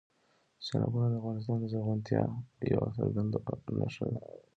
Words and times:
سیلابونه 0.65 1.07
د 1.09 1.15
افغانستان 1.21 1.57
د 1.59 1.65
زرغونتیا 1.71 2.23
یوه 2.71 2.87
څرګنده 2.97 3.39
نښه 3.79 4.05
ده. 4.13 4.21